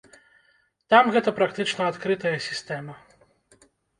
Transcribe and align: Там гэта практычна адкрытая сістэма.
Там 0.93 1.09
гэта 1.17 1.33
практычна 1.41 1.81
адкрытая 1.91 2.33
сістэма. 2.47 2.97